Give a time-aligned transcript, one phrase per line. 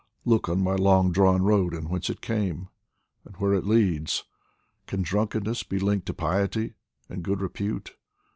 [0.25, 2.69] Look on my long drawn road, and whence it came,
[3.23, 4.23] And where it leads!
[4.87, 6.73] Can drunkenness be linked to piety
[7.07, 7.95] And good repute